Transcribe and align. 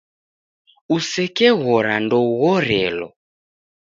Usekeghora 0.95 1.93
ndoughorelo 2.05 3.07